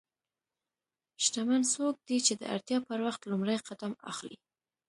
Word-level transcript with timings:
شتمن 1.23 1.61
څوک 1.73 1.95
دی 2.07 2.17
چې 2.25 2.33
د 2.37 2.43
اړتیا 2.53 2.77
پر 2.87 2.99
وخت 3.07 3.21
لومړی 3.29 3.57
قدم 3.67 3.93
اخلي. 4.11 4.37